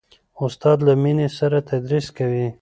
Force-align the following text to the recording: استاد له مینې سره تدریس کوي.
استاد 0.45 0.77
له 0.87 0.93
مینې 1.03 1.27
سره 1.39 1.57
تدریس 1.69 2.07
کوي. 2.17 2.47